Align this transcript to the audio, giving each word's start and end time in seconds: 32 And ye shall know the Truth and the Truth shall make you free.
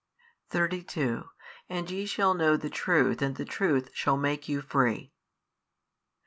32 0.49 1.29
And 1.69 1.91
ye 1.91 2.07
shall 2.07 2.33
know 2.33 2.57
the 2.57 2.71
Truth 2.71 3.21
and 3.21 3.35
the 3.35 3.45
Truth 3.45 3.91
shall 3.93 4.17
make 4.17 4.49
you 4.49 4.59
free. 4.63 5.13